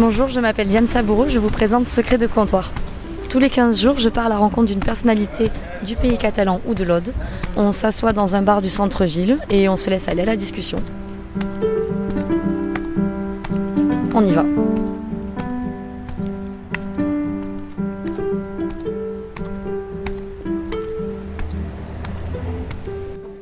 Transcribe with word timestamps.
Bonjour, 0.00 0.28
je 0.28 0.40
m'appelle 0.40 0.66
Diane 0.66 0.86
Saboureau, 0.86 1.28
je 1.28 1.38
vous 1.38 1.50
présente 1.50 1.86
Secret 1.86 2.16
de 2.16 2.26
comptoir. 2.26 2.72
Tous 3.28 3.38
les 3.38 3.50
15 3.50 3.78
jours, 3.78 3.98
je 3.98 4.08
pars 4.08 4.24
à 4.24 4.28
la 4.30 4.38
rencontre 4.38 4.68
d'une 4.68 4.80
personnalité 4.80 5.50
du 5.84 5.94
pays 5.94 6.16
catalan 6.16 6.62
ou 6.66 6.72
de 6.72 6.84
l'Aude. 6.84 7.12
On 7.54 7.70
s'assoit 7.70 8.14
dans 8.14 8.34
un 8.34 8.40
bar 8.40 8.62
du 8.62 8.70
centre-ville 8.70 9.38
et 9.50 9.68
on 9.68 9.76
se 9.76 9.90
laisse 9.90 10.08
aller 10.08 10.22
à 10.22 10.24
la 10.24 10.36
discussion. 10.36 10.78
On 14.14 14.24
y 14.24 14.30
va. 14.30 14.46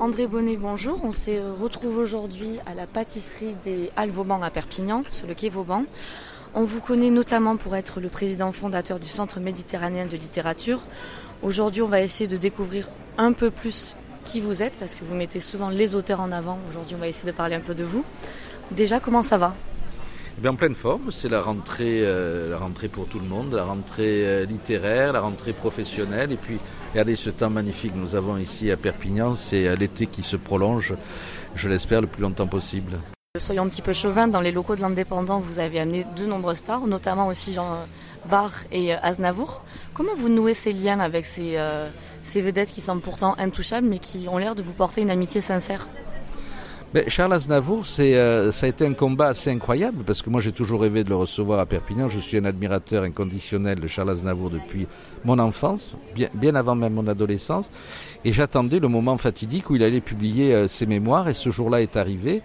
André 0.01 0.27
Bonnet, 0.27 0.57
bonjour. 0.57 1.05
On 1.05 1.13
se 1.13 1.53
retrouve 1.63 1.99
aujourd'hui 1.99 2.59
à 2.67 2.75
la 2.75 2.89
pâtisserie 2.89 3.55
des 3.63 3.93
Halles 3.95 4.11
Vauban 4.11 4.43
à 4.43 4.51
Perpignan, 4.51 5.05
sur 5.13 5.29
le 5.29 5.35
quai 5.35 5.51
Vauban. 5.51 5.85
On 6.55 6.65
vous 6.65 6.81
connaît 6.81 7.11
notamment 7.11 7.57
pour 7.57 7.77
être 7.77 8.01
le 8.01 8.09
président 8.09 8.53
fondateur 8.53 8.99
du 8.99 9.09
Centre 9.09 9.39
méditerranéen 9.39 10.07
de 10.07 10.17
littérature. 10.17 10.81
Aujourd'hui, 11.43 11.83
on 11.83 11.89
va 11.89 12.01
essayer 12.01 12.27
de 12.27 12.37
découvrir 12.37 12.89
un 13.19 13.33
peu 13.33 13.51
plus 13.51 13.97
qui 14.25 14.41
vous 14.41 14.63
êtes, 14.63 14.73
parce 14.81 14.95
que 14.95 15.05
vous 15.05 15.15
mettez 15.15 15.41
souvent 15.41 15.69
les 15.69 15.95
auteurs 15.95 16.21
en 16.21 16.33
avant. 16.33 16.59
Aujourd'hui, 16.69 16.95
on 16.97 16.99
va 16.99 17.09
essayer 17.09 17.31
de 17.31 17.37
parler 17.37 17.55
un 17.55 17.61
peu 17.61 17.75
de 17.75 17.85
vous. 17.85 18.05
Déjà, 18.71 18.99
comment 18.99 19.23
ça 19.23 19.39
va? 19.39 19.55
Eh 20.43 20.49
en 20.49 20.55
pleine 20.55 20.75
forme, 20.75 21.11
c'est 21.11 21.29
la 21.29 21.41
rentrée, 21.41 22.01
euh, 22.03 22.51
la 22.51 22.59
rentrée 22.59 22.89
pour 22.89 23.07
tout 23.09 23.19
le 23.19 23.27
monde, 23.27 23.55
la 23.55 23.65
rentrée 23.65 24.25
euh, 24.25 24.45
littéraire, 24.45 25.13
la 25.13 25.21
rentrée 25.21 25.53
professionnelle. 25.53 26.31
Et 26.33 26.37
puis, 26.37 26.59
regardez 26.93 27.17
ce 27.17 27.31
temps 27.31 27.51
magnifique 27.51 27.93
que 27.93 27.99
nous 27.99 28.15
avons 28.15 28.37
ici 28.37 28.71
à 28.71 28.77
Perpignan, 28.77 29.35
c'est 29.35 29.67
euh, 29.67 29.75
l'été 29.75 30.07
qui 30.07 30.23
se 30.23 30.37
prolonge, 30.37 30.95
je 31.57 31.69
l'espère, 31.69 32.01
le 32.01 32.07
plus 32.07 32.23
longtemps 32.23 32.47
possible. 32.47 32.99
Soyons 33.39 33.65
un 33.65 33.69
petit 33.69 33.83
peu 33.83 33.93
chauvin, 33.93 34.29
dans 34.29 34.41
les 34.41 34.53
locaux 34.53 34.77
de 34.77 34.81
l'Indépendant, 34.81 35.39
vous 35.39 35.59
avez 35.59 35.81
amené 35.81 36.07
de 36.17 36.27
nombreuses 36.27 36.59
stars, 36.59 36.87
notamment 36.87 37.29
aussi 37.29 37.53
Jean 37.53 37.79
Barr 38.29 38.53
et 38.73 38.93
Aznavour. 38.95 39.63
Comment 39.95 40.15
vous 40.17 40.29
nouez 40.29 40.55
ces 40.55 40.73
liens 40.73 41.01
avec 41.01 41.25
ces, 41.25 41.57
ces 42.23 42.41
vedettes 42.41 42.73
qui 42.73 42.81
sont 42.81 42.99
pourtant 42.99 43.35
intouchables, 43.39 43.87
mais 43.87 43.99
qui 43.99 44.27
ont 44.29 44.39
l'air 44.39 44.55
de 44.55 44.63
vous 44.63 44.73
porter 44.73 45.03
une 45.03 45.11
amitié 45.11 45.41
sincère? 45.41 45.89
Charles 47.09 47.35
Aznavour, 47.35 47.85
euh, 47.99 48.51
ça 48.51 48.65
a 48.65 48.69
été 48.69 48.87
un 48.87 48.95
combat 48.95 49.29
assez 49.29 49.51
incroyable 49.51 50.05
parce 50.07 50.23
que 50.23 50.31
moi 50.31 50.41
j'ai 50.41 50.53
toujours 50.53 50.81
rêvé 50.81 51.05
de 51.05 51.11
le 51.11 51.17
recevoir 51.17 51.61
à 51.61 51.67
Perpignan. 51.67 52.09
Je 52.09 52.19
suis 52.19 52.39
un 52.39 52.47
admirateur 52.47 53.03
inconditionnel 53.03 53.79
de 53.79 53.87
Charles 53.87 54.11
Aznavour 54.11 54.49
depuis 54.49 54.87
mon 55.23 55.39
enfance, 55.39 55.95
bien, 56.15 56.31
bien 56.33 56.55
avant 56.55 56.75
même 56.75 56.95
mon 56.95 57.07
adolescence. 57.07 57.71
Et 58.25 58.33
j'attendais 58.33 58.81
le 58.81 58.89
moment 58.89 59.19
fatidique 59.19 59.69
où 59.69 59.77
il 59.77 59.83
allait 59.83 60.01
publier 60.01 60.55
euh, 60.55 60.67
ses 60.67 60.87
mémoires 60.87 61.29
et 61.29 61.35
ce 61.35 61.51
jour-là 61.51 61.83
est 61.83 61.97
arrivé. 61.97 62.41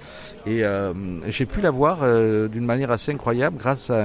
Et 0.46 0.66
euh, 0.66 0.94
j'ai 1.30 1.46
pu 1.46 1.62
l'avoir 1.62 2.00
d'une 2.50 2.66
manière 2.66 2.92
assez 2.92 3.14
incroyable 3.14 3.58
grâce 3.58 3.90
à 3.90 4.04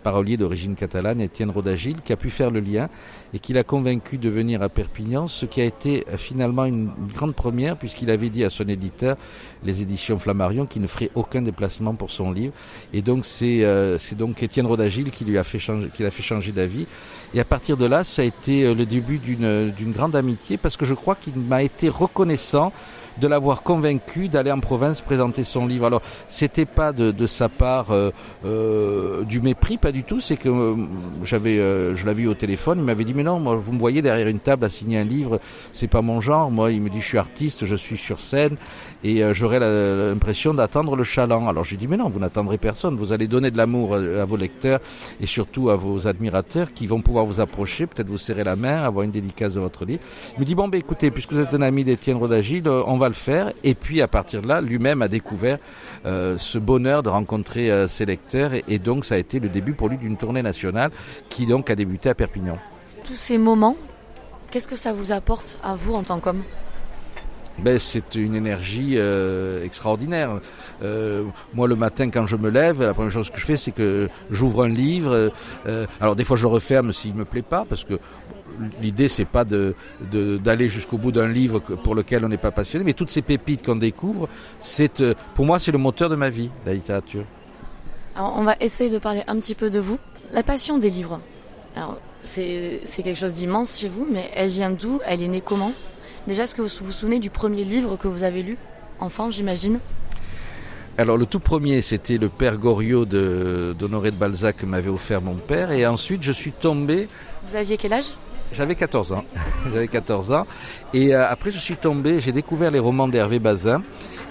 parolier 0.00 0.36
d'origine 0.36 0.74
catalane, 0.74 1.20
Étienne 1.20 1.50
Rodagil, 1.50 1.96
qui 2.04 2.12
a 2.12 2.16
pu 2.16 2.30
faire 2.30 2.50
le 2.50 2.60
lien 2.60 2.88
et 3.32 3.38
qui 3.38 3.52
l'a 3.52 3.62
convaincu 3.62 4.18
de 4.18 4.28
venir 4.28 4.62
à 4.62 4.68
Perpignan, 4.68 5.26
ce 5.26 5.46
qui 5.46 5.60
a 5.60 5.64
été 5.64 6.04
euh, 6.08 6.16
finalement 6.16 6.64
une 6.64 6.90
grande 7.14 7.34
première 7.34 7.76
puisqu'il 7.76 8.10
avait 8.10 8.28
dit 8.28 8.44
à 8.44 8.50
son 8.50 8.68
éditeur, 8.68 9.16
les 9.64 9.82
éditions 9.82 10.18
Flammarion, 10.18 10.66
qu'il 10.66 10.82
ne 10.82 10.86
ferait 10.86 11.10
aucun 11.14 11.42
déplacement 11.42 11.94
pour 11.94 12.10
son 12.10 12.32
livre. 12.32 12.52
Et 12.92 13.02
donc 13.02 13.26
c'est 13.26 13.62
euh, 13.62 13.98
donc 14.16 14.42
Étienne 14.42 14.66
Rodagil 14.66 15.10
qui 15.10 15.24
lui 15.24 15.38
a 15.38 15.44
fait 15.44 15.58
changer, 15.58 15.88
qui 15.94 16.02
l'a 16.02 16.10
fait 16.10 16.22
changer 16.22 16.52
d'avis. 16.52 16.86
Et 17.32 17.40
à 17.40 17.44
partir 17.44 17.76
de 17.76 17.86
là, 17.86 18.02
ça 18.02 18.22
a 18.22 18.24
été 18.24 18.64
euh, 18.64 18.74
le 18.74 18.86
début 18.86 19.18
d'une 19.18 19.92
grande 19.92 20.16
amitié 20.16 20.56
parce 20.56 20.76
que 20.76 20.84
je 20.84 20.94
crois 20.94 21.14
qu'il 21.14 21.36
m'a 21.36 21.62
été 21.62 21.88
reconnaissant 21.88 22.72
de 23.18 23.28
l'avoir 23.28 23.62
convaincu 23.62 24.28
d'aller 24.28 24.50
en 24.50 24.60
province 24.60 25.00
présenter 25.00 25.44
son 25.44 25.66
livre. 25.66 25.86
Alors, 25.86 26.02
c'était 26.28 26.64
pas 26.64 26.92
de, 26.92 27.10
de, 27.10 27.26
sa 27.26 27.48
part 27.48 27.90
euh, 27.90 28.10
euh, 28.44 29.24
du 29.24 29.40
mépris, 29.40 29.76
du 29.92 30.04
tout. 30.04 30.20
C'est 30.20 30.36
que 30.36 30.48
euh, 30.48 30.76
j'avais, 31.24 31.56
je 31.56 32.06
l'avais 32.06 32.22
eu 32.22 32.26
au 32.28 32.34
téléphone. 32.34 32.78
Il 32.78 32.84
m'avait 32.84 33.04
dit 33.04 33.14
mais 33.14 33.22
non, 33.22 33.40
moi, 33.40 33.56
vous 33.56 33.72
me 33.72 33.78
voyez 33.78 34.02
derrière 34.02 34.28
une 34.28 34.40
table 34.40 34.64
à 34.64 34.68
signer 34.68 34.98
un 34.98 35.04
livre, 35.04 35.40
c'est 35.72 35.88
pas 35.88 36.02
mon 36.02 36.20
genre. 36.20 36.50
Moi, 36.50 36.72
il 36.72 36.82
me 36.82 36.90
dit 36.90 37.00
je 37.00 37.06
suis 37.06 37.18
artiste, 37.18 37.64
je 37.64 37.76
suis 37.76 37.96
sur 37.96 38.20
scène 38.20 38.56
et 39.02 39.22
j'aurais 39.32 39.60
l'impression 39.60 40.54
d'attendre 40.54 40.96
le 40.96 41.04
chaland. 41.04 41.48
Alors 41.48 41.64
j'ai 41.64 41.76
dit 41.76 41.88
mais 41.88 41.96
non, 41.96 42.08
vous 42.08 42.20
n'attendrez 42.20 42.58
personne. 42.58 42.94
Vous 42.94 43.12
allez 43.12 43.26
donner 43.26 43.50
de 43.50 43.56
l'amour 43.56 43.94
à 43.94 44.24
vos 44.24 44.36
lecteurs 44.36 44.80
et 45.20 45.26
surtout 45.26 45.70
à 45.70 45.76
vos 45.76 46.06
admirateurs 46.06 46.72
qui 46.72 46.86
vont 46.86 47.00
pouvoir 47.00 47.24
vous 47.24 47.40
approcher, 47.40 47.86
peut-être 47.86 48.08
vous 48.08 48.18
serrer 48.18 48.44
la 48.44 48.56
main, 48.56 48.82
avoir 48.82 49.04
une 49.04 49.10
dédicace 49.10 49.54
de 49.54 49.60
votre 49.60 49.84
livre. 49.84 50.00
Il 50.34 50.40
me 50.40 50.44
dit 50.44 50.54
bon 50.54 50.68
ben 50.68 50.78
écoutez, 50.78 51.10
puisque 51.10 51.32
vous 51.32 51.40
êtes 51.40 51.54
un 51.54 51.62
ami 51.62 51.84
d'Étienne 51.84 52.16
Rodagil, 52.16 52.68
on 52.68 52.96
va 52.96 53.08
le 53.08 53.14
faire. 53.14 53.52
Et 53.64 53.74
puis 53.74 54.02
à 54.02 54.08
partir 54.08 54.42
de 54.42 54.48
là, 54.48 54.60
lui-même 54.60 55.02
a 55.02 55.08
découvert 55.08 55.58
euh, 56.06 56.36
ce 56.38 56.58
bonheur 56.58 57.02
de 57.02 57.08
rencontrer 57.08 57.70
euh, 57.70 57.88
ses 57.88 58.06
lecteurs. 58.06 58.52
Et, 58.68 58.78
donc 58.78 59.04
ça 59.04 59.16
a 59.16 59.18
été 59.18 59.38
le 59.38 59.48
début 59.48 59.72
pour 59.80 59.88
lui 59.88 59.96
d'une 59.96 60.18
tournée 60.18 60.42
nationale 60.42 60.90
qui 61.30 61.46
donc 61.46 61.70
a 61.70 61.74
débuté 61.74 62.10
à 62.10 62.14
Perpignan. 62.14 62.58
Tous 63.02 63.16
ces 63.16 63.38
moments, 63.38 63.76
qu'est-ce 64.50 64.68
que 64.68 64.76
ça 64.76 64.92
vous 64.92 65.10
apporte 65.10 65.58
à 65.64 65.74
vous 65.74 65.94
en 65.94 66.02
tant 66.02 66.20
qu'homme? 66.20 66.42
Ben, 67.60 67.78
c'est 67.78 68.14
une 68.14 68.34
énergie 68.34 68.96
euh, 68.96 69.64
extraordinaire. 69.64 70.38
moi, 71.54 71.66
le 71.66 71.76
matin, 71.76 72.10
quand 72.10 72.26
je 72.26 72.36
me 72.36 72.50
lève, 72.50 72.82
la 72.82 72.92
première 72.92 73.10
chose 73.10 73.30
que 73.30 73.40
je 73.40 73.46
fais, 73.46 73.56
c'est 73.56 73.70
que 73.70 74.10
j'ouvre 74.30 74.64
un 74.64 74.68
livre. 74.68 75.32
alors, 75.98 76.14
des 76.14 76.24
fois, 76.24 76.36
je 76.36 76.42
le 76.42 76.48
referme 76.48 76.92
s'il 76.92 77.14
me 77.14 77.24
plaît 77.24 77.48
pas, 77.54 77.64
parce 77.66 77.84
que 77.84 77.98
l'idée 78.82 79.08
c'est 79.08 79.24
pas 79.24 79.44
de, 79.44 79.74
d'aller 80.38 80.68
jusqu'au 80.68 80.98
bout 80.98 81.12
d'un 81.12 81.28
livre 81.28 81.60
pour 81.60 81.94
lequel 81.94 82.24
on 82.24 82.28
n'est 82.28 82.36
pas 82.36 82.50
passionné, 82.50 82.84
mais 82.84 82.92
toutes 82.92 83.10
ces 83.10 83.22
pépites 83.22 83.64
qu'on 83.64 83.76
découvre, 83.76 84.28
c'est 84.60 85.00
euh, 85.00 85.14
pour 85.34 85.46
moi 85.46 85.58
c'est 85.58 85.72
le 85.72 85.78
moteur 85.78 86.08
de 86.10 86.16
ma 86.16 86.30
vie, 86.30 86.50
la 86.66 86.74
littérature. 86.74 87.24
Alors 88.16 88.34
on 88.36 88.42
va 88.42 88.56
essayer 88.60 88.90
de 88.90 88.98
parler 88.98 89.22
un 89.26 89.36
petit 89.36 89.54
peu 89.54 89.70
de 89.70 89.80
vous. 89.80 89.98
La 90.32 90.42
passion 90.42 90.78
des 90.78 90.90
livres. 90.90 91.20
Alors 91.76 91.96
c'est, 92.22 92.80
quelque 92.96 93.18
chose 93.18 93.34
d'immense 93.34 93.78
chez 93.78 93.88
vous, 93.88 94.06
mais 94.10 94.30
elle 94.34 94.50
vient 94.50 94.70
d'où? 94.70 95.00
Elle 95.06 95.22
est 95.22 95.28
née 95.28 95.40
comment? 95.40 95.72
Déjà, 96.26 96.42
est-ce 96.42 96.54
que 96.54 96.62
vous 96.62 96.68
vous 96.82 96.92
souvenez 96.92 97.18
du 97.18 97.30
premier 97.30 97.64
livre 97.64 97.96
que 97.96 98.08
vous 98.08 98.22
avez 98.22 98.42
lu? 98.42 98.58
Enfant, 98.98 99.30
j'imagine 99.30 99.80
alors 100.98 101.16
le 101.16 101.24
tout 101.24 101.40
premier, 101.40 101.80
c'était 101.80 102.18
le 102.18 102.28
Père 102.28 102.58
Goriot 102.58 103.06
d'Honoré 103.06 104.10
de, 104.10 104.14
de 104.14 104.20
Balzac 104.20 104.56
que 104.56 104.66
m'avait 104.66 104.90
offert 104.90 105.22
mon 105.22 105.36
père. 105.36 105.70
Et 105.70 105.86
ensuite, 105.86 106.22
je 106.22 106.32
suis 106.32 106.52
tombé... 106.52 107.08
Vous 107.44 107.56
aviez 107.56 107.78
quel 107.78 107.94
âge? 107.94 108.10
J'avais 108.52 108.74
14 108.74 109.12
ans. 109.12 109.24
J'avais 109.72 109.88
14 109.88 110.32
ans. 110.32 110.46
Et 110.92 111.14
euh, 111.14 111.26
après, 111.26 111.52
je 111.52 111.58
suis 111.58 111.76
tombé, 111.76 112.20
j'ai 112.20 112.32
découvert 112.32 112.70
les 112.70 112.80
romans 112.80 113.08
d'Hervé 113.08 113.38
Bazin. 113.38 113.82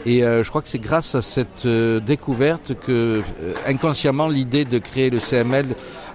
Et 0.06 0.24
euh, 0.24 0.44
je 0.44 0.50
crois 0.50 0.62
que 0.62 0.68
c'est 0.68 0.80
grâce 0.80 1.16
à 1.16 1.22
cette 1.22 1.66
euh, 1.66 2.00
découverte 2.00 2.74
que, 2.80 3.22
inconsciemment, 3.66 4.28
l'idée 4.28 4.64
de 4.64 4.78
créer 4.78 5.10
le 5.10 5.20
CML 5.20 5.68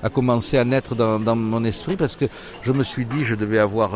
a 0.02 0.08
commencé 0.08 0.56
à 0.56 0.64
naître 0.64 0.94
dans, 0.94 1.36
mon 1.36 1.64
esprit 1.64 1.96
parce 1.96 2.16
que 2.16 2.24
je 2.62 2.72
me 2.72 2.82
suis 2.82 3.04
dit, 3.04 3.24
je 3.24 3.34
devais 3.34 3.58
avoir 3.58 3.92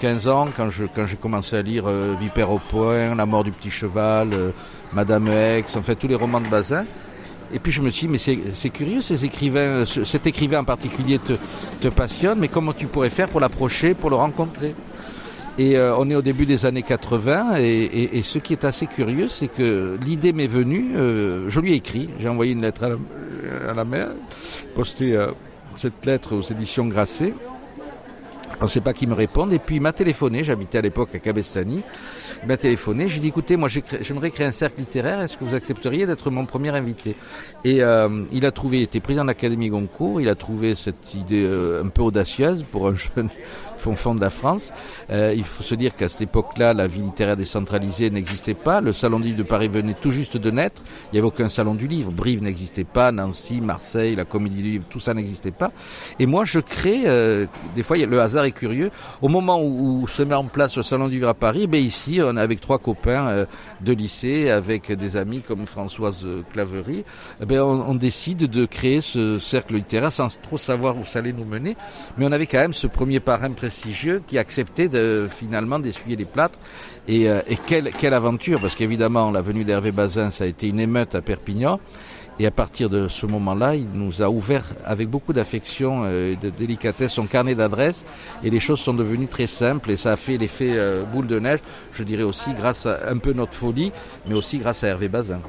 15 0.00 0.28
ans 0.28 0.48
quand 0.56 0.70
je 0.70 0.84
quand 0.84 1.06
j'ai 1.06 1.16
commencé 1.16 1.56
à 1.56 1.62
lire 1.62 1.84
Vipère 2.20 2.50
au 2.50 2.58
point, 2.58 3.14
La 3.14 3.26
mort 3.26 3.44
du 3.44 3.52
petit 3.52 3.70
cheval, 3.70 4.30
Madame 4.92 5.30
X, 5.58 5.76
en 5.76 5.82
fait 5.82 5.94
tous 5.94 6.08
les 6.08 6.14
romans 6.14 6.40
de 6.40 6.48
Bazin. 6.48 6.84
Et 7.52 7.58
puis 7.58 7.72
je 7.72 7.80
me 7.80 7.88
suis 7.88 8.06
dit, 8.06 8.12
mais 8.12 8.52
c'est 8.54 8.70
curieux, 8.70 9.00
ces 9.00 9.24
écrivains, 9.24 9.84
cet 9.86 10.26
écrivain 10.26 10.60
en 10.60 10.64
particulier 10.64 11.18
te 11.80 11.88
passionne, 11.88 12.38
mais 12.38 12.48
comment 12.48 12.74
tu 12.74 12.86
pourrais 12.86 13.10
faire 13.10 13.28
pour 13.28 13.40
l'approcher, 13.40 13.94
pour 13.94 14.10
le 14.10 14.16
rencontrer? 14.16 14.74
Et 15.58 15.76
euh, 15.76 15.96
on 15.96 16.08
est 16.08 16.14
au 16.14 16.22
début 16.22 16.46
des 16.46 16.66
années 16.66 16.82
80 16.82 17.56
et, 17.58 18.22
ce 18.22 18.38
qui 18.38 18.52
est 18.52 18.64
assez 18.64 18.86
curieux, 18.86 19.26
c'est 19.26 19.48
que 19.48 19.98
l'idée 20.04 20.32
m'est 20.32 20.46
venue, 20.46 20.92
euh, 20.96 21.50
je 21.50 21.58
lui 21.58 21.72
ai 21.72 21.76
écrit, 21.76 22.08
j'ai 22.20 22.28
envoyé 22.28 22.52
une 22.52 22.62
lettre 22.62 22.84
à 23.68 23.74
la, 23.74 23.84
mère, 23.84 24.10
posté 24.76 25.16
euh, 25.16 25.32
cette 25.76 26.06
lettre 26.06 26.36
aux 26.36 26.42
éditions 26.42 26.86
Grasset. 26.86 27.34
On 28.60 28.64
ne 28.64 28.68
sait 28.68 28.80
pas 28.80 28.92
qui 28.92 29.06
me 29.06 29.14
répondre. 29.14 29.52
Et 29.52 29.58
puis 29.58 29.76
il 29.76 29.80
m'a 29.80 29.92
téléphoné, 29.92 30.42
j'habitais 30.44 30.78
à 30.78 30.80
l'époque 30.80 31.14
à 31.14 31.18
Cabestany. 31.18 31.82
Il 32.42 32.48
m'a 32.48 32.56
téléphoné, 32.56 33.08
j'ai 33.08 33.20
dit 33.20 33.28
écoutez, 33.28 33.56
moi 33.56 33.68
j'aimerais 33.68 34.30
créer 34.30 34.46
un 34.46 34.52
cercle 34.52 34.80
littéraire, 34.80 35.20
est-ce 35.20 35.36
que 35.36 35.44
vous 35.44 35.54
accepteriez 35.54 36.06
d'être 36.06 36.30
mon 36.30 36.46
premier 36.46 36.70
invité? 36.70 37.16
Et 37.64 37.82
euh, 37.82 38.24
il 38.32 38.46
a 38.46 38.52
trouvé, 38.52 38.78
il 38.78 38.82
était 38.84 39.00
président 39.00 39.22
de 39.22 39.28
l'Académie 39.28 39.68
Goncourt, 39.68 40.20
il 40.20 40.28
a 40.28 40.34
trouvé 40.34 40.74
cette 40.74 41.14
idée 41.14 41.44
euh, 41.44 41.82
un 41.84 41.88
peu 41.88 42.02
audacieuse 42.02 42.64
pour 42.70 42.86
un 42.86 42.94
jeune 43.16 43.30
fond 43.94 44.14
de 44.14 44.20
la 44.20 44.30
France. 44.30 44.72
Euh, 45.10 45.32
il 45.36 45.44
faut 45.44 45.62
se 45.62 45.74
dire 45.74 45.94
qu'à 45.94 46.08
cette 46.08 46.22
époque-là, 46.22 46.74
la 46.74 46.86
vie 46.86 47.00
littéraire 47.00 47.36
décentralisée 47.36 48.10
n'existait 48.10 48.54
pas. 48.54 48.80
Le 48.80 48.92
salon 48.92 49.20
du 49.20 49.26
livre 49.26 49.38
de 49.38 49.42
Paris 49.42 49.68
venait 49.68 49.94
tout 49.94 50.10
juste 50.10 50.36
de 50.36 50.50
naître. 50.50 50.82
Il 51.06 51.14
n'y 51.14 51.18
avait 51.18 51.28
aucun 51.28 51.48
salon 51.48 51.74
du 51.74 51.86
livre. 51.86 52.10
Brive 52.10 52.42
n'existait 52.42 52.84
pas, 52.84 53.12
Nancy, 53.12 53.60
Marseille, 53.60 54.14
la 54.14 54.24
Comédie 54.24 54.62
du 54.62 54.70
livre, 54.70 54.84
tout 54.88 55.00
ça 55.00 55.14
n'existait 55.14 55.50
pas. 55.50 55.70
Et 56.18 56.26
moi, 56.26 56.44
je 56.44 56.60
crée, 56.60 57.02
euh, 57.06 57.46
des 57.74 57.82
fois, 57.82 57.96
le 57.96 58.20
hasard 58.20 58.44
est 58.44 58.52
curieux. 58.52 58.90
Au 59.22 59.28
moment 59.28 59.62
où, 59.62 60.06
se 60.08 60.22
met 60.22 60.34
en 60.34 60.44
place 60.44 60.76
le 60.76 60.82
salon 60.82 61.08
du 61.08 61.16
livre 61.16 61.28
à 61.28 61.34
Paris, 61.34 61.66
ben 61.66 61.82
ici, 61.82 62.20
avec 62.36 62.60
trois 62.60 62.78
copains 62.78 63.28
euh, 63.28 63.46
de 63.80 63.92
lycée, 63.92 64.50
avec 64.50 64.92
des 64.92 65.16
amis 65.16 65.40
comme 65.40 65.66
Françoise 65.66 66.26
Claverie, 66.52 67.04
ben 67.44 67.60
on, 67.60 67.94
décide 67.94 68.46
de 68.46 68.66
créer 68.66 69.00
ce 69.00 69.38
cercle 69.38 69.74
littéraire 69.74 70.12
sans 70.12 70.40
trop 70.40 70.58
savoir 70.58 70.96
où 70.96 71.04
ça 71.04 71.20
allait 71.20 71.32
nous 71.32 71.44
mener. 71.44 71.76
Mais 72.16 72.26
on 72.26 72.32
avait 72.32 72.46
quand 72.46 72.58
même 72.58 72.72
ce 72.72 72.86
premier 72.86 73.20
parrain 73.20 73.50
prestigieux 73.50 74.22
qui 74.26 74.38
acceptait 74.38 74.88
finalement 75.28 75.78
d'essuyer 75.78 76.16
les 76.16 76.24
plâtres. 76.24 76.58
Et, 77.08 77.28
euh, 77.28 77.40
et 77.48 77.56
quelle, 77.56 77.90
quelle 77.92 78.14
aventure, 78.14 78.60
parce 78.60 78.74
qu'évidemment, 78.74 79.30
la 79.30 79.40
venue 79.40 79.64
d'Hervé 79.64 79.92
Bazin, 79.92 80.30
ça 80.30 80.44
a 80.44 80.46
été 80.46 80.68
une 80.68 80.80
émeute 80.80 81.14
à 81.14 81.22
Perpignan. 81.22 81.80
Et 82.38 82.46
à 82.46 82.50
partir 82.50 82.88
de 82.88 83.08
ce 83.08 83.26
moment-là, 83.26 83.74
il 83.74 83.88
nous 83.94 84.22
a 84.22 84.30
ouvert 84.30 84.64
avec 84.84 85.08
beaucoup 85.08 85.32
d'affection 85.32 86.08
et 86.08 86.36
de 86.40 86.50
délicatesse 86.50 87.12
son 87.12 87.26
carnet 87.26 87.54
d'adresses. 87.54 88.04
Et 88.44 88.50
les 88.50 88.60
choses 88.60 88.78
sont 88.78 88.94
devenues 88.94 89.26
très 89.26 89.48
simples 89.48 89.90
et 89.90 89.96
ça 89.96 90.12
a 90.12 90.16
fait 90.16 90.38
l'effet 90.38 90.76
boule 91.12 91.26
de 91.26 91.40
neige, 91.40 91.58
je 91.92 92.04
dirais 92.04 92.22
aussi 92.22 92.52
grâce 92.52 92.86
à 92.86 93.10
un 93.10 93.18
peu 93.18 93.32
notre 93.32 93.54
folie, 93.54 93.90
mais 94.28 94.34
aussi 94.34 94.58
grâce 94.58 94.84
à 94.84 94.88
Hervé 94.88 95.08
Bazin. 95.08 95.40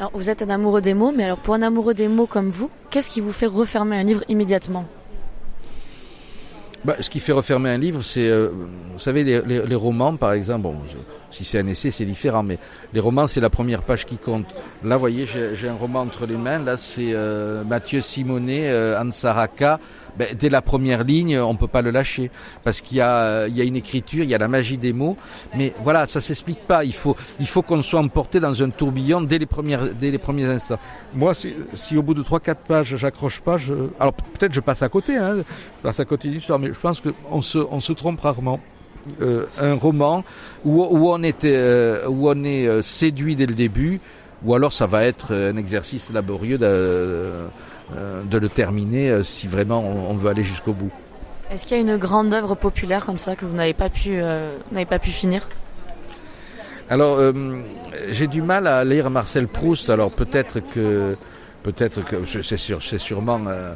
Alors, 0.00 0.10
vous 0.12 0.28
êtes 0.28 0.42
un 0.42 0.50
amoureux 0.50 0.80
des 0.80 0.94
mots, 0.94 1.12
mais 1.16 1.24
alors 1.24 1.38
pour 1.38 1.54
un 1.54 1.62
amoureux 1.62 1.94
des 1.94 2.08
mots 2.08 2.26
comme 2.26 2.48
vous, 2.48 2.68
qu'est-ce 2.90 3.10
qui 3.10 3.20
vous 3.20 3.32
fait 3.32 3.46
refermer 3.46 3.96
un 3.96 4.02
livre 4.02 4.24
immédiatement? 4.28 4.86
Bah, 6.84 6.96
ce 7.00 7.08
qui 7.08 7.20
fait 7.20 7.32
refermer 7.32 7.70
un 7.70 7.78
livre, 7.78 8.02
c'est, 8.02 8.28
euh, 8.28 8.50
vous 8.92 8.98
savez, 8.98 9.24
les, 9.24 9.40
les, 9.40 9.74
romans, 9.74 10.16
par 10.16 10.32
exemple, 10.32 10.62
bon, 10.62 10.76
si 11.34 11.44
c'est 11.44 11.58
un 11.58 11.66
essai, 11.66 11.90
c'est 11.90 12.04
différent, 12.04 12.42
mais 12.42 12.58
les 12.92 13.00
romans, 13.00 13.26
c'est 13.26 13.40
la 13.40 13.50
première 13.50 13.82
page 13.82 14.06
qui 14.06 14.16
compte. 14.16 14.46
Là, 14.84 14.96
vous 14.96 15.00
voyez, 15.00 15.26
j'ai 15.26 15.68
un 15.68 15.74
roman 15.74 16.00
entre 16.00 16.26
les 16.26 16.36
mains, 16.36 16.58
là, 16.58 16.76
c'est 16.76 17.12
euh, 17.12 17.64
Mathieu 17.64 18.00
Simonet, 18.00 18.70
euh, 18.70 19.00
Ansaraka, 19.00 19.80
ben, 20.16 20.28
dès 20.38 20.48
la 20.48 20.62
première 20.62 21.02
ligne, 21.02 21.38
on 21.40 21.56
peut 21.56 21.66
pas 21.66 21.82
le 21.82 21.90
lâcher 21.90 22.30
parce 22.62 22.80
qu'il 22.80 22.98
y 22.98 23.00
a, 23.00 23.48
il 23.48 23.56
y 23.56 23.60
a 23.60 23.64
une 23.64 23.74
écriture, 23.74 24.22
il 24.22 24.30
y 24.30 24.34
a 24.34 24.38
la 24.38 24.46
magie 24.46 24.78
des 24.78 24.92
mots. 24.92 25.16
Mais 25.56 25.72
voilà, 25.82 26.06
ça 26.06 26.20
s'explique 26.20 26.60
pas. 26.66 26.84
Il 26.84 26.92
faut, 26.92 27.16
qu'on 27.62 27.82
soit 27.82 28.00
emporté 28.00 28.38
dans 28.38 28.62
un 28.62 28.70
tourbillon 28.70 29.22
dès 29.22 29.38
les 29.38 29.46
premiers 30.18 30.44
instants. 30.46 30.78
Moi, 31.14 31.32
si, 31.34 31.96
au 31.96 32.02
bout 32.02 32.14
de 32.14 32.22
trois, 32.22 32.38
quatre 32.38 32.62
pages, 32.62 32.94
j'accroche 32.94 33.40
pas, 33.40 33.56
je, 33.56 33.74
alors 33.98 34.14
peut-être 34.14 34.52
je 34.52 34.60
passe 34.60 34.82
à 34.82 34.88
côté, 34.88 35.16
hein, 35.16 35.38
je 35.38 35.82
passe 35.82 35.98
à 35.98 36.04
côté 36.04 36.28
de 36.28 36.34
l'histoire, 36.34 36.60
mais 36.60 36.68
je 36.68 36.78
pense 36.78 37.00
qu'on 37.00 37.42
se, 37.42 37.58
on 37.58 37.80
se 37.80 37.92
trompe 37.92 38.20
rarement. 38.20 38.60
Euh, 39.20 39.44
un 39.60 39.74
roman 39.74 40.24
où, 40.64 40.82
où 40.82 41.10
on 41.10 41.22
était, 41.22 41.52
euh, 41.54 42.08
où 42.08 42.28
on 42.30 42.42
est 42.42 42.66
euh, 42.66 42.80
séduit 42.80 43.36
dès 43.36 43.44
le 43.44 43.54
début, 43.54 44.00
ou 44.44 44.54
alors 44.54 44.72
ça 44.72 44.86
va 44.86 45.04
être 45.04 45.34
un 45.34 45.56
exercice 45.56 46.10
laborieux 46.10 46.58
de, 46.58 47.30
de 48.24 48.38
le 48.38 48.48
terminer 48.48 49.22
si 49.22 49.46
vraiment 49.46 49.80
on, 49.80 50.14
veut 50.14 50.30
aller 50.30 50.44
jusqu'au 50.44 50.72
bout. 50.72 50.90
Est-ce 51.50 51.66
qu'il 51.66 51.76
y 51.76 51.80
a 51.80 51.82
une 51.82 51.96
grande 51.96 52.32
œuvre 52.34 52.54
populaire 52.54 53.04
comme 53.06 53.18
ça 53.18 53.36
que 53.36 53.46
vous 53.46 53.54
n'avez 53.54 53.72
pas 53.72 53.88
pu, 53.88 54.20
n'avez 54.72 54.84
pas 54.84 54.98
pu 54.98 55.10
finir? 55.10 55.48
Alors, 56.90 57.18
j'ai 58.10 58.26
du 58.26 58.42
mal 58.42 58.66
à 58.66 58.84
lire 58.84 59.08
Marcel 59.08 59.48
Proust. 59.48 59.88
Alors 59.88 60.10
peut-être 60.10 60.60
que, 60.60 61.16
peut-être 61.64 62.04
que 62.04 62.16
c'est 62.42 62.56
sûr, 62.58 62.80
c'est 62.80 63.00
sûrement 63.00 63.40
euh, 63.48 63.74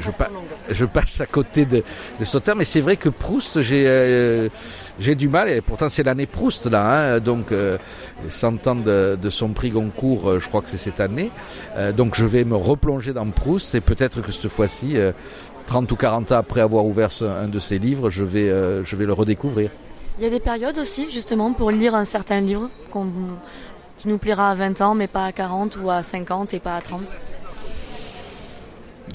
je, 0.00 0.74
je, 0.74 0.84
passe 0.84 1.20
à 1.20 1.26
côté 1.26 1.64
de, 1.64 1.78
de 1.78 2.54
mais 2.54 2.64
c'est 2.64 2.80
vrai 2.80 2.96
que 2.96 3.08
Proust, 3.08 3.60
j'ai 3.60 3.84
euh, 3.86 4.48
j'ai 4.98 5.14
du 5.14 5.28
mal, 5.28 5.48
et 5.48 5.60
pourtant 5.60 5.88
c'est 5.88 6.02
l'année 6.02 6.26
Proust 6.26 6.66
là, 6.66 7.14
hein, 7.14 7.20
donc 7.20 7.52
euh, 7.52 7.78
100 8.28 8.66
ans 8.66 8.74
de, 8.74 9.30
son 9.30 9.50
prix 9.50 9.70
Goncourt, 9.70 10.28
euh, 10.28 10.38
je 10.38 10.48
crois 10.48 10.60
que 10.60 10.68
c'est 10.68 10.78
cette 10.78 11.00
année, 11.00 11.30
donc 11.96 12.14
je 12.14 12.26
vais 12.26 12.44
me 12.44 12.56
replonger 12.56 13.12
dans 13.12 13.26
Proust, 13.30 13.74
et 13.74 13.80
peut-être 13.80 14.20
que 14.20 14.32
cette 14.32 14.50
fois-ci, 14.50 14.96
30 15.66 15.90
ou 15.92 15.96
40 15.96 16.32
ans 16.32 16.36
après 16.36 16.60
avoir 16.60 16.84
ouvert 16.84 17.10
un 17.22 17.48
de 17.48 17.58
ses 17.58 17.78
livres, 17.78 18.10
je 18.10 18.24
vais, 18.24 18.48
je 18.84 18.96
vais 18.96 19.06
le 19.06 19.12
redécouvrir. 19.12 19.70
Il 20.18 20.24
y 20.24 20.26
a 20.26 20.30
des 20.30 20.40
périodes 20.40 20.78
aussi, 20.78 21.08
justement, 21.10 21.52
pour 21.52 21.70
lire 21.70 21.94
un 21.94 22.04
certain 22.04 22.40
livre 22.40 22.68
qui 23.98 24.08
nous 24.08 24.18
plaira 24.18 24.50
à 24.50 24.54
20 24.54 24.80
ans, 24.80 24.94
mais 24.94 25.08
pas 25.08 25.26
à 25.26 25.32
40 25.32 25.76
ou 25.82 25.90
à 25.90 26.02
50 26.02 26.54
et 26.54 26.60
pas 26.60 26.76
à 26.76 26.80
30 26.80 27.18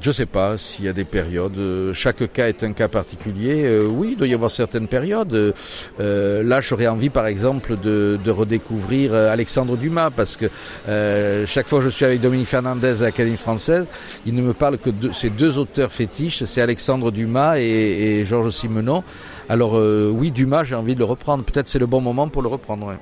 je 0.04 0.10
ne 0.10 0.14
sais 0.14 0.26
pas 0.26 0.58
s'il 0.58 0.84
y 0.84 0.90
a 0.90 0.94
des 0.94 1.06
périodes. 1.06 1.58
Euh, 1.58 1.94
chaque 1.94 2.32
cas 2.34 2.50
est 2.50 2.62
un 2.64 2.74
cas 2.74 2.90
particulier. 2.90 3.64
Euh, 3.64 3.88
oui, 3.88 4.10
il 4.12 4.18
doit 4.18 4.28
y 4.28 4.34
avoir 4.34 4.52
certaines 4.52 4.88
périodes. 4.88 5.54
Euh, 6.02 6.44
là, 6.44 6.60
j'aurais 6.60 6.88
envie, 6.88 7.10
par 7.10 7.26
exemple, 7.26 7.78
de, 7.82 8.20
redécouvrir 8.28 9.14
Alexandre 9.14 9.78
Dumas, 9.78 10.10
parce 10.10 10.36
que 10.36 10.48
chaque 11.46 11.68
fois 11.68 11.80
que 11.80 11.86
je 11.86 11.90
suis 11.90 12.04
avec 12.04 12.20
Dominique 12.20 12.48
Fernandez 12.48 13.02
à 13.02 13.06
l'Académie 13.06 13.38
française, 13.38 13.86
il 14.26 14.34
ne 14.34 14.42
me 14.42 14.54
parle 14.54 14.78
que 14.78 14.90
de 14.90 15.14
ces 15.14 15.30
deux 15.30 15.58
auteurs 15.58 15.92
fétiches, 15.92 16.44
c'est 16.44 16.62
Alexandre 16.62 17.12
Dumas 17.12 17.58
et, 17.60 18.26
Georges 18.26 18.50
Simenon. 18.50 19.04
Alors 19.48 19.74
oui, 19.74 20.32
Dumas, 20.32 20.66
j'ai 20.66 20.76
envie 20.76 20.96
de 20.96 21.00
le 21.00 21.06
reprendre. 21.06 21.46
Peut-être 21.46 21.68
c'est 21.68 21.80
le 21.80 21.86
bon 21.86 22.02
moment 22.02 22.28
pour 22.28 22.42
le 22.42 22.50
reprendre. 22.50 22.94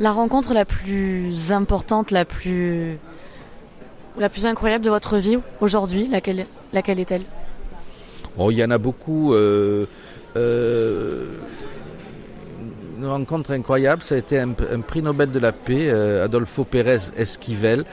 La 0.00 0.12
rencontre 0.12 0.54
la 0.54 0.64
plus 0.64 1.52
importante, 1.52 2.10
la 2.10 2.24
plus 2.24 2.98
incroyable 4.44 4.84
de 4.84 4.90
votre 4.90 5.18
vie 5.18 5.38
aujourd'hui, 5.60 6.08
laquelle, 6.08 6.46
laquelle 6.72 6.98
est-elle? 6.98 7.22
Oh, 8.36 8.50
Il 8.50 8.58
y 8.58 8.64
en 8.64 8.70
a 8.70 8.78
beaucoup. 8.78 9.34
Euh, 9.34 9.86
euh, 10.36 11.26
une 12.98 13.06
rencontre 13.06 13.52
incroyable, 13.52 14.02
ça 14.02 14.14
a 14.14 14.18
été 14.18 14.38
un, 14.38 14.50
prix 14.50 15.02
Nobel 15.02 15.30
de 15.30 15.38
la 15.38 15.52
paix, 15.52 15.88
euh, 15.90 16.24
Adolfo 16.24 16.64
Pérez 16.64 17.10
Esquivel, 17.16 17.84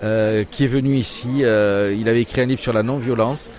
qui 0.00 0.64
est 0.64 0.68
venu 0.68 0.96
ici. 0.96 1.40
il 1.40 2.08
avait 2.08 2.22
écrit 2.22 2.42
un 2.42 2.46
livre 2.46 2.60
sur 2.60 2.72
la 2.72 2.82
non-violence. 2.82 3.50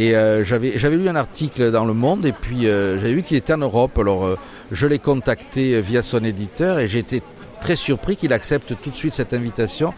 Et 0.00 0.12
j'avais 0.44 0.78
j'avais 0.78 0.96
lu 0.96 1.08
un 1.08 1.16
article 1.16 1.72
dans 1.72 1.84
Le 1.84 1.92
Monde 1.92 2.24
et 2.24 2.32
puis 2.32 2.62
j'avais 2.62 3.14
vu 3.14 3.22
qu'il 3.22 3.36
était 3.36 3.52
en 3.52 3.58
Europe. 3.58 3.98
Alors 3.98 4.38
je 4.70 4.86
l'ai 4.86 5.00
contacté 5.00 5.80
via 5.80 6.04
son 6.04 6.22
éditeur 6.22 6.78
et 6.78 6.86
j'étais 6.86 7.20
très 7.60 7.74
surpris 7.74 8.16
qu'il 8.16 8.32
accepte 8.32 8.74
tout 8.80 8.90
de 8.90 8.94
suite 8.96 9.12
cette 9.12 9.34
invitation 9.34 9.92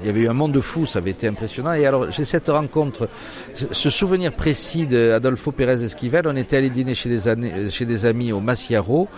il 0.00 0.06
y 0.06 0.10
avait 0.10 0.20
eu 0.20 0.28
un 0.28 0.34
monde 0.34 0.52
de 0.52 0.60
fou, 0.60 0.86
ça 0.86 1.00
avait 1.00 1.10
été 1.10 1.26
impressionnant. 1.26 1.72
Et 1.72 1.86
alors, 1.86 2.10
j'ai 2.10 2.24
cette 2.24 2.48
rencontre, 2.48 3.08
ce 3.54 3.90
souvenir 3.90 4.32
précis 4.32 4.86
d'Adolfo 4.86 5.52
Pérez 5.52 5.82
Esquivel. 5.84 6.26
On 6.26 6.36
était 6.36 6.56
allé 6.56 6.70
dîner 6.70 6.94
chez 6.94 7.08
des, 7.08 8.06
amis 8.06 8.32
au 8.32 8.40
Massiaro, 8.40 9.08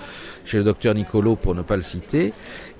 chez 0.44 0.58
le 0.58 0.64
docteur 0.64 0.94
Nicolo, 0.94 1.36
pour 1.36 1.54
ne 1.54 1.62
pas 1.62 1.76
le 1.76 1.82
citer. 1.82 2.32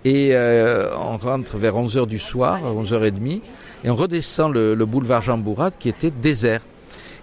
Et 0.05 0.31
euh, 0.33 0.89
on 0.97 1.19
rentre 1.19 1.59
vers 1.59 1.75
11h 1.75 2.07
du 2.07 2.19
soir, 2.19 2.61
11h30, 2.63 3.41
et 3.85 3.91
on 3.91 3.97
redescend 3.97 4.53
le, 4.53 4.75
boulevard 4.87 5.23
Jean 5.23 5.39
Bourrade 5.39 5.75
qui 5.79 5.89
était 5.89 6.11
désert. 6.11 6.63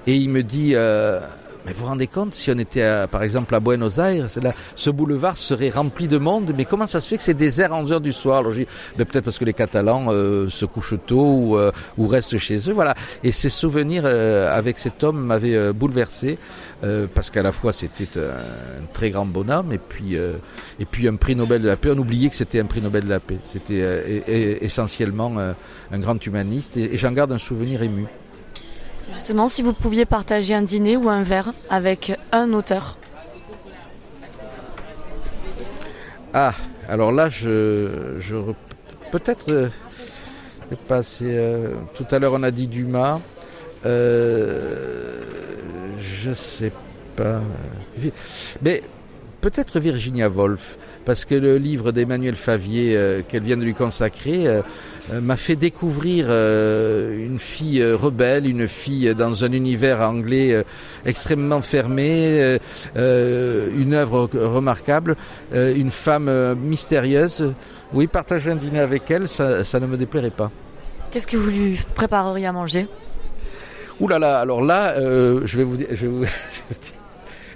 Et 0.08 0.16
il 0.16 0.30
me 0.30 0.42
dit, 0.42 0.72
euh, 0.74 1.20
mais 1.68 1.74
vous 1.74 1.82
vous 1.82 1.88
rendez 1.88 2.08
compte, 2.08 2.34
si 2.34 2.50
on 2.50 2.58
était 2.58 3.06
par 3.12 3.24
exemple 3.24 3.54
à 3.54 3.60
Buenos 3.60 3.98
Aires, 3.98 4.28
là, 4.42 4.54
ce 4.76 4.90
boulevard 4.90 5.36
serait 5.36 5.70
rempli 5.70 6.08
de 6.08 6.18
monde, 6.18 6.54
mais 6.56 6.64
comment 6.64 6.88
ça 6.88 7.02
se 7.02 7.10
fait 7.10 7.18
que 7.18 7.24
c'est 7.24 7.34
désert 7.34 7.74
à 7.74 7.76
11 7.76 7.92
heures 7.92 8.00
du 8.00 8.14
soir? 8.14 8.40
Alors, 8.40 8.54
peut-être 8.96 9.26
parce 9.26 9.38
que 9.38 9.44
les 9.44 9.52
Catalans 9.54 10.06
euh, 10.08 10.48
se 10.48 10.64
couchent 10.64 10.96
tôt 11.06 11.26
ou, 11.26 11.58
euh, 11.58 11.74
ou, 11.98 12.08
restent 12.08 12.38
chez 12.38 12.58
eux, 12.70 12.72
voilà. 12.72 12.96
Et 13.22 13.34
ces 13.34 13.50
souvenirs 13.50 14.04
euh, 14.06 14.50
avec 14.50 14.80
cet 14.80 15.04
homme 15.04 15.20
m'avaient 15.26 15.74
bouleversé, 15.74 16.38
parce 17.14 17.30
qu'à 17.30 17.44
la 17.44 17.52
fois 17.52 17.74
c'était 17.74 18.18
un, 18.18 18.86
très 18.94 19.10
grand 19.10 19.26
bonhomme, 19.26 19.74
et 19.74 19.78
puis, 19.78 20.16
et 20.16 20.86
puis 20.86 21.10
un 21.10 21.18
prix 21.18 21.36
Nobel 21.36 21.62
de 21.62 21.68
la 21.68 21.76
paix. 21.76 21.90
On 21.94 21.98
oubliait 21.98 22.30
que 22.30 22.36
c'était 22.38 22.62
un 22.62 22.66
prix 22.66 22.82
Nobel 22.82 23.04
de 23.04 23.10
la 23.10 23.20
paix. 23.20 23.40
C'était 23.44 23.84
essentiellement 24.62 25.36
un 25.92 26.00
grand 26.00 26.26
humaniste, 26.26 26.78
et 26.78 26.98
j'en 26.98 27.12
garde 27.12 27.34
un 27.34 27.38
souvenir 27.38 27.84
ému. 27.84 28.08
Justement, 29.14 29.48
si 29.48 29.62
vous 29.62 29.74
pouviez 29.74 30.06
partager 30.06 30.54
un 30.54 30.62
dîner 30.62 30.98
ou 30.98 31.10
un 31.10 31.24
verre 31.24 31.54
avec 31.70 32.18
un 32.32 32.54
auteur. 32.54 32.98
Ah, 36.34 36.54
alors 36.88 37.12
là, 37.12 37.30
je, 37.30 38.16
je 38.18 38.38
peut-être 39.12 39.52
euh. 39.52 39.70
Euh, 41.22 41.74
tout 41.96 42.06
à 42.12 42.20
l'heure, 42.20 42.34
on 42.34 42.44
a 42.44 42.52
dit 42.52 42.68
Dumas. 42.68 43.20
Euh, 43.86 45.22
je 46.00 46.34
sais 46.34 46.72
pas. 47.16 47.42
Mais 48.62 48.82
peut-être 49.42 49.80
Virginia 49.80 50.30
Woolf, 50.30 50.78
parce 51.06 51.26
que 51.26 51.36
le 51.36 51.58
livre 51.58 51.92
d'Emmanuel 51.92 52.36
Favier 52.36 52.96
euh, 52.96 53.22
qu'elle 53.28 53.44
vient 53.44 53.58
de 53.58 53.64
lui 53.64 53.74
consacrer 53.74 54.48
euh, 54.48 54.62
euh, 55.14 55.22
m'a 55.22 55.36
fait 55.36 55.56
découvrir 55.56 56.28
une 56.28 57.40
fille 57.40 57.84
rebelle, 57.84 58.46
une 58.46 58.68
fille 58.68 59.14
dans 59.16 59.44
un 59.44 59.52
univers 59.52 60.02
anglais 60.02 60.64
extrêmement 61.06 61.62
fermé, 61.62 62.58
une 62.96 63.94
œuvre 63.94 64.30
remarquable, 64.34 65.16
une 65.54 65.92
femme 65.92 66.56
mystérieuse. 66.56 67.54
Oui, 67.94 68.08
partager 68.08 68.52
un 68.52 68.56
dîner 68.56 68.82
avec 68.82 69.10
elle, 69.10 69.30
ça, 69.30 69.64
ça 69.64 69.80
ne 69.80 69.88
me 69.88 69.96
déplairait 69.96 70.30
pas. 70.30 70.52
Qu'est-ce 71.12 71.28
que 71.28 71.38
vous 71.38 71.50
lui 71.50 71.80
prépareriez 71.96 72.48
à 72.48 72.52
manger? 72.52 72.88
Ouh 74.02 74.10
là 74.10 74.20
là, 74.20 74.40
alors 74.40 74.62
là, 74.62 74.96
je 75.02 75.58
vais 75.58 75.64
vous 75.64 75.78
dire, 75.78 75.88
je 75.92 76.08
vais 76.08 76.12
vous 76.12 76.26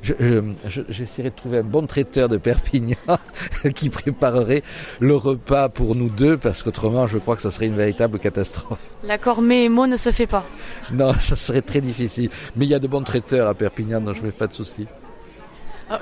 j'essaierai 0.02 1.30
de 1.30 1.36
trouver 1.36 1.60
un 1.60 1.64
bon 1.64 1.86
traiteur 1.86 2.28
de 2.28 2.38
Perpignan 2.38 2.96
qui 3.76 3.90
préparerait 3.90 4.64
le 5.00 5.16
repas 5.16 5.70
pour 5.70 5.96
nous 5.96 6.10
deux, 6.10 6.38
parce 6.38 6.64
qu'autrement, 6.64 7.08
je 7.08 7.18
crois 7.18 7.36
que 7.36 7.42
ça 7.42 7.52
serait 7.52 7.68
une 7.68 7.76
véritable 7.76 8.20
catastrophe. 8.20 8.80
L'accord 9.04 9.42
mais 9.42 9.66
et 9.66 9.70
mots 9.70 9.88
ne 9.88 9.96
se 9.96 10.12
fait 10.12 10.28
pas. 10.28 10.46
Non, 10.92 11.14
ça 11.20 11.36
serait 11.36 11.62
très 11.62 11.82
difficile. 11.82 12.30
Mais 12.56 12.66
il 12.66 12.70
y 12.70 12.74
a 12.74 12.80
de 12.80 12.88
bons 12.88 13.04
traiteurs 13.04 13.48
à 13.48 13.54
Perpignan, 13.54 14.02
donc 14.02 14.16
je 14.16 14.22
ne 14.22 14.26
me 14.28 14.32
fais 14.32 14.38
pas 14.38 14.48
de 14.48 14.54
soucis. 14.54 14.88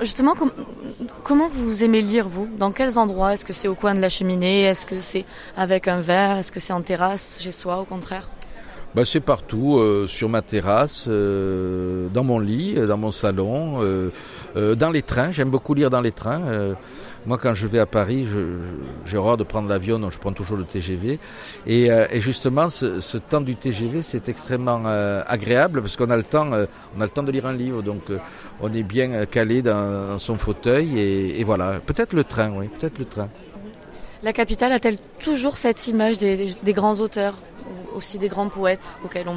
justement, 0.00 0.34
comment 1.22 1.48
vous 1.48 1.84
aimez 1.84 2.00
lire, 2.00 2.28
vous? 2.28 2.48
Dans 2.58 2.72
quels 2.72 2.98
endroits? 2.98 3.34
Est-ce 3.34 3.44
que 3.44 3.52
c'est 3.52 3.68
au 3.68 3.74
coin 3.74 3.94
de 3.94 4.00
la 4.00 4.08
cheminée? 4.08 4.62
Est-ce 4.62 4.86
que 4.86 4.98
c'est 4.98 5.24
avec 5.56 5.88
un 5.88 6.00
verre? 6.00 6.38
Est-ce 6.38 6.52
que 6.52 6.60
c'est 6.60 6.72
en 6.72 6.82
terrasse, 6.82 7.40
chez 7.42 7.52
soi, 7.52 7.78
au 7.80 7.84
contraire? 7.84 8.28
Bah, 8.94 9.04
C'est 9.04 9.20
partout, 9.20 9.78
euh, 9.78 10.06
sur 10.06 10.28
ma 10.28 10.42
terrasse, 10.42 11.04
euh, 11.08 12.08
dans 12.12 12.24
mon 12.24 12.38
lit, 12.38 12.74
euh, 12.76 12.86
dans 12.86 12.96
mon 12.96 13.10
salon, 13.10 13.78
dans 14.54 14.90
les 14.90 15.02
trains. 15.02 15.30
J'aime 15.30 15.50
beaucoup 15.50 15.74
lire 15.74 15.90
dans 15.90 16.00
les 16.00 16.12
trains. 16.12 16.40
moi, 17.26 17.38
quand 17.38 17.54
je 17.54 17.66
vais 17.66 17.78
à 17.78 17.86
Paris, 17.86 18.26
j'ai 19.06 19.16
horreur 19.16 19.36
de 19.36 19.44
prendre 19.44 19.68
l'avion, 19.68 19.98
donc 19.98 20.12
je 20.12 20.18
prends 20.18 20.32
toujours 20.32 20.56
le 20.56 20.64
TGV. 20.64 21.18
Et, 21.66 21.90
justement, 22.20 22.68
ce, 22.68 23.16
temps 23.18 23.40
du 23.40 23.54
TGV, 23.54 24.02
c'est 24.02 24.28
extrêmement 24.28 24.82
agréable 25.26 25.82
parce 25.82 25.96
qu'on 25.96 26.10
a 26.10 26.16
le 26.16 26.24
temps, 26.24 26.48
on 26.96 27.00
a 27.00 27.04
le 27.04 27.08
temps 27.08 27.22
de 27.22 27.30
lire 27.30 27.46
un 27.46 27.52
livre, 27.52 27.82
donc 27.82 28.02
on 28.60 28.72
est 28.72 28.82
bien 28.82 29.24
calé 29.26 29.62
dans, 29.62 30.08
dans 30.08 30.18
son 30.18 30.36
fauteuil. 30.36 30.98
Et, 30.98 31.40
et 31.40 31.44
voilà, 31.44 31.80
peut-être 31.84 32.12
le 32.12 32.24
train, 32.24 32.50
oui, 32.56 32.68
peut-être 32.68 32.98
le 32.98 33.04
train. 33.04 33.28
La 34.22 34.32
capitale 34.32 34.72
a-t-elle 34.72 34.98
toujours 35.20 35.56
cette 35.56 35.86
image 35.88 36.18
des, 36.18 36.54
des 36.62 36.72
grands 36.72 37.00
auteurs? 37.00 37.36
Aussi 38.00 38.18
des 38.18 38.28
grands 38.28 38.48
poètes 38.48 38.96
auxquels 39.04 39.28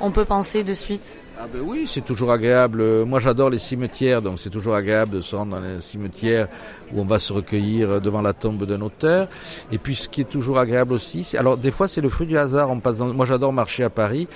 on, 0.00 0.10
peut 0.10 0.24
penser 0.24 0.64
de 0.64 0.72
suite 0.74 1.16
ah 1.40 1.46
ben 1.46 1.60
oui, 1.64 1.86
c'est 1.86 2.04
toujours 2.04 2.32
agréable. 2.32 2.82
Moi 3.04 3.20
j'adore 3.20 3.48
les 3.48 3.60
cimetières, 3.60 4.22
donc 4.22 4.40
c'est 4.40 4.50
toujours 4.50 4.74
agréable 4.74 5.12
de 5.12 5.20
se 5.20 5.36
rendre 5.36 5.52
dans 5.52 5.60
les 5.60 5.80
cimetières 5.80 6.48
où 6.92 7.00
on 7.00 7.04
va 7.04 7.20
se 7.20 7.32
recueillir 7.32 8.00
devant 8.00 8.22
la 8.22 8.32
tombe 8.32 8.64
d'un 8.64 8.80
auteur. 8.80 9.28
Et 9.70 9.78
puis 9.78 9.94
ce 9.94 10.08
qui 10.08 10.22
est 10.22 10.28
toujours 10.28 10.58
agréable 10.58 10.94
aussi, 10.94 11.22
c'est, 11.22 11.38
alors 11.38 11.56
des 11.56 11.70
fois 11.70 11.86
c'est 11.86 12.00
le 12.00 12.08
fruit 12.08 12.26
du 12.26 12.36
hasard. 12.36 12.70
On 12.70 12.80
passe 12.80 12.98
moi 12.98 13.24
j'adore 13.24 13.52
marcher 13.52 13.84
à 13.84 13.90
Paris, 13.90 14.26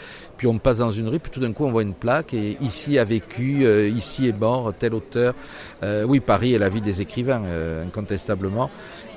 puis 0.43 0.49
on 0.49 0.59
passe 0.59 0.79
dans 0.79 0.91
une 0.91 1.07
rue, 1.07 1.21
puis 1.21 1.31
tout 1.31 1.39
d'un 1.39 1.53
coup 1.53 1.65
on 1.67 1.71
voit 1.71 1.83
une 1.85 1.95
plaque 1.95 2.35
et 2.35 2.57
ici 2.61 2.99
a 2.99 3.05
vécu, 3.05 3.65
euh, 3.65 3.89
ici 3.89 4.27
est 4.27 4.37
mort 4.37 4.73
tel 4.77 4.93
auteur. 4.93 5.35
Euh, 5.85 6.03
oui, 6.03 6.19
Paris 6.19 6.53
est 6.53 6.59
la 6.59 6.69
ville 6.69 6.83
des 6.83 7.01
écrivains, 7.01 7.45
euh, 7.45 7.85
incontestablement, 7.85 8.69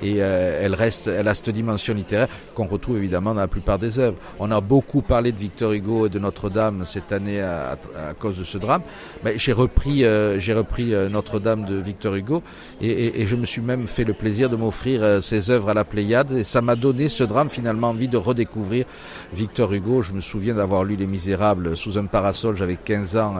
et 0.02 0.18
elle 0.18 0.74
reste, 0.74 1.08
elle 1.08 1.26
a 1.26 1.34
cette 1.34 1.50
dimension 1.50 1.94
littéraire 1.94 2.28
qu'on 2.54 2.66
retrouve 2.66 2.98
évidemment 2.98 3.34
dans 3.34 3.40
la 3.40 3.48
plupart 3.48 3.78
des 3.78 3.98
œuvres. 3.98 4.16
On 4.38 4.52
a 4.52 4.60
beaucoup 4.60 5.02
parlé 5.02 5.32
de 5.32 5.38
Victor 5.38 5.72
Hugo 5.72 6.06
et 6.06 6.10
de 6.10 6.20
Notre-Dame 6.20 6.84
cette 6.86 7.10
année 7.10 7.40
à 7.40 7.76
cause 8.20 8.38
de 8.38 8.44
ce 8.44 8.58
drame, 8.58 8.82
mais 9.24 9.36
j'ai 9.36 9.52
repris, 9.52 10.04
j'ai 10.38 10.52
repris 10.52 10.92
Notre-Dame 11.10 11.64
de 11.64 11.74
Victor 11.76 12.14
Hugo 12.14 12.42
et, 12.80 13.22
et, 13.22 13.26
je 13.26 13.34
me 13.34 13.46
suis 13.46 13.62
même 13.62 13.88
fait 13.88 14.04
le 14.04 14.12
plaisir 14.12 14.50
de 14.50 14.54
m'offrir 14.54 15.22
ses 15.22 15.50
œuvres 15.50 15.70
à 15.70 15.74
la 15.74 15.84
Pléiade 15.84 16.30
et 16.32 16.44
ça 16.44 16.60
m'a 16.60 16.76
donné 16.76 17.08
ce 17.08 17.24
drame 17.24 17.48
finalement 17.48 17.88
envie 17.88 18.08
de 18.08 18.18
redécouvrir 18.18 18.84
Victor 19.32 19.72
Hugo. 19.72 20.02
Je 20.02 20.12
me 20.12 20.20
souviens 20.20 20.54
d'avoir 20.54 20.84
lu 20.84 20.94
Les 20.94 21.06
Misérables 21.16 21.76
sous 21.78 21.96
un 21.96 22.04
parasol, 22.04 22.56
j'avais 22.56 22.76
15 22.76 23.16
ans, 23.16 23.34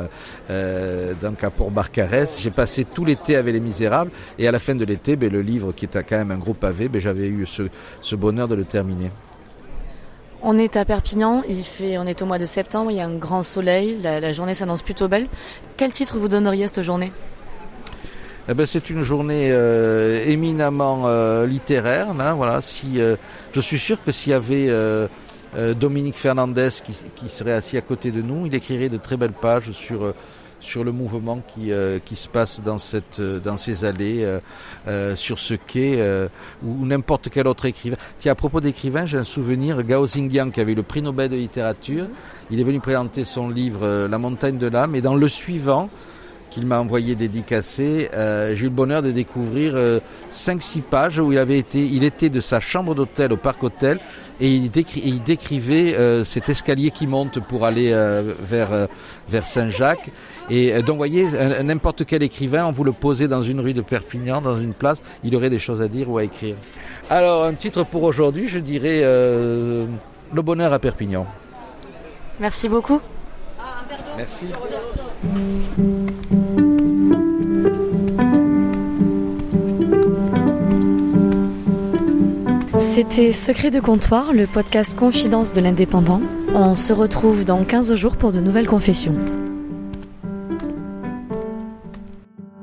euh, 0.50 1.12
donc 1.20 1.44
à 1.44 1.50
Port-Barcarès. 1.50 2.40
J'ai 2.40 2.50
passé 2.50 2.84
tout 2.84 3.04
l'été 3.04 3.36
avec 3.36 3.52
Les 3.52 3.60
Misérables 3.60 4.10
et 4.38 4.48
à 4.48 4.50
la 4.50 4.58
fin 4.58 4.74
de 4.74 4.84
l'été, 4.84 5.14
ben, 5.16 5.30
le 5.30 5.42
livre 5.42 5.72
qui 5.72 5.84
était 5.84 6.02
quand 6.02 6.16
même 6.16 6.30
un 6.30 6.38
gros 6.38 6.54
pavé, 6.54 6.88
ben, 6.88 7.00
j'avais 7.00 7.28
eu 7.28 7.44
ce, 7.44 7.64
ce 8.00 8.16
bonheur 8.16 8.48
de 8.48 8.54
le 8.54 8.64
terminer. 8.64 9.10
On 10.42 10.56
est 10.56 10.76
à 10.76 10.86
Perpignan, 10.86 11.42
il 11.48 11.62
fait, 11.62 11.98
on 11.98 12.04
est 12.04 12.22
au 12.22 12.26
mois 12.26 12.38
de 12.38 12.44
septembre, 12.46 12.90
il 12.90 12.96
y 12.96 13.00
a 13.00 13.06
un 13.06 13.16
grand 13.16 13.42
soleil, 13.42 13.98
la, 14.02 14.32
journée 14.32 14.54
s'annonce 14.54 14.82
plutôt 14.82 15.08
belle. 15.08 15.26
Quel 15.76 15.90
titre 15.90 16.16
vous 16.16 16.28
donneriez 16.28 16.64
à 16.64 16.68
cette 16.68 16.82
journée? 16.82 17.12
Eh 18.48 18.54
ben, 18.54 18.64
c'est 18.64 18.88
une 18.88 19.02
journée 19.02 19.50
euh, 19.50 20.24
éminemment 20.24 21.02
euh, 21.06 21.46
littéraire. 21.46 22.14
Là, 22.14 22.32
voilà, 22.32 22.62
si 22.62 23.00
euh, 23.00 23.16
je 23.52 23.60
suis 23.60 23.78
sûr 23.78 23.98
que 24.02 24.12
s'il 24.12 24.30
y 24.30 24.34
avait 24.34 24.68
Dominique 25.56 26.16
Fernandez 26.16 26.68
qui, 27.14 27.28
serait 27.28 27.52
assis 27.52 27.76
à 27.76 27.80
côté 27.80 28.10
de 28.10 28.20
nous, 28.20 28.46
il 28.46 28.54
écrirait 28.54 28.88
de 28.88 28.98
très 28.98 29.16
belles 29.16 29.32
pages 29.32 29.72
sur 29.72 30.12
sur 30.60 30.84
le 30.84 30.92
mouvement 30.92 31.42
qui, 31.54 31.72
euh, 31.72 31.98
qui 32.04 32.16
se 32.16 32.28
passe 32.28 32.60
dans, 32.62 32.76
euh, 33.18 33.56
ces 33.56 33.84
allées, 33.84 34.38
euh, 34.88 35.16
sur 35.16 35.38
ce 35.38 35.54
quai, 35.54 36.00
ou 36.64 36.86
n'importe 36.86 37.28
quel 37.30 37.46
autre 37.46 37.66
écrivain. 37.66 37.96
Tiens, 38.18 38.32
à 38.32 38.34
propos 38.34 38.60
d'écrivains, 38.60 39.06
j'ai 39.06 39.18
un 39.18 39.24
souvenir, 39.24 39.82
Gao 39.82 40.04
Xingjiang, 40.04 40.50
qui 40.50 40.60
avait 40.60 40.74
le 40.74 40.82
prix 40.82 41.02
Nobel 41.02 41.30
de 41.30 41.36
littérature, 41.36 42.06
il 42.50 42.60
est 42.60 42.64
venu 42.64 42.80
présenter 42.80 43.24
son 43.24 43.48
livre 43.48 44.06
La 44.06 44.18
montagne 44.18 44.58
de 44.58 44.66
l'âme, 44.66 44.94
et 44.94 45.00
dans 45.00 45.14
le 45.14 45.28
suivant, 45.28 45.88
qu'il 46.50 46.66
m'a 46.66 46.80
envoyé 46.80 47.14
dédicacé, 47.14 48.10
euh, 48.14 48.54
j'ai 48.54 48.62
eu 48.62 48.68
le 48.68 48.74
bonheur 48.74 49.02
de 49.02 49.10
découvrir 49.10 49.74
5-6 50.32 50.82
pages 50.82 51.18
où 51.18 51.32
il 51.32 51.38
avait 51.38 51.58
été, 51.58 51.84
il 51.84 52.04
était 52.04 52.28
de 52.28 52.40
sa 52.40 52.60
chambre 52.60 52.94
d'hôtel 52.94 53.32
au 53.32 53.36
parc 53.36 53.62
hôtel 53.62 53.98
et 54.40 54.54
il, 54.54 54.70
il 55.04 55.22
décrivait 55.22 55.96
cet 56.24 56.48
escalier 56.48 56.90
qui 56.90 57.06
monte 57.06 57.40
pour 57.40 57.64
aller 57.64 57.90
vers, 58.40 58.88
vers 59.28 59.46
Saint-Jacques 59.46 60.10
et 60.50 60.72
euh, 60.72 60.82
donc, 60.82 60.94
vous 60.94 60.98
voyez, 60.98 61.26
n'importe 61.62 62.04
quel 62.04 62.22
écrivain, 62.22 62.66
on 62.66 62.70
vous 62.70 62.84
le 62.84 62.92
posait 62.92 63.28
dans 63.28 63.42
une 63.42 63.60
rue 63.60 63.74
de 63.74 63.82
Perpignan, 63.82 64.40
dans 64.40 64.56
une 64.56 64.74
place, 64.74 65.02
il 65.24 65.34
aurait 65.34 65.50
des 65.50 65.58
choses 65.58 65.82
à 65.82 65.88
dire 65.88 66.08
ou 66.10 66.18
à 66.18 66.24
écrire. 66.24 66.56
Alors, 67.10 67.44
un 67.44 67.54
titre 67.54 67.84
pour 67.84 68.02
aujourd'hui, 68.04 68.48
je 68.48 68.58
dirais 68.58 69.00
euh, 69.02 69.86
Le 70.32 70.42
bonheur 70.42 70.72
à 70.72 70.78
Perpignan. 70.78 71.26
Merci 72.38 72.68
beaucoup. 72.68 73.00
Merci. 74.16 74.46
C'était 82.96 83.30
Secret 83.30 83.70
de 83.70 83.78
comptoir, 83.78 84.32
le 84.32 84.46
podcast 84.46 84.98
Confidence 84.98 85.52
de 85.52 85.60
l'indépendant. 85.60 86.22
On 86.54 86.76
se 86.76 86.94
retrouve 86.94 87.44
dans 87.44 87.62
15 87.62 87.94
jours 87.94 88.16
pour 88.16 88.32
de 88.32 88.40
nouvelles 88.40 88.66
confessions. 88.66 89.18